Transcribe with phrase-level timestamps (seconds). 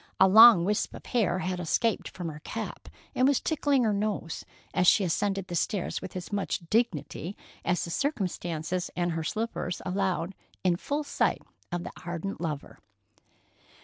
[0.19, 4.43] A long wisp of hair had escaped from her cap and was tickling her nose,
[4.73, 9.79] as she ascended the stairs with as much dignity as the circumstances and her slippers
[9.85, 10.33] allowed,
[10.63, 12.79] in full sight of the ardent lover.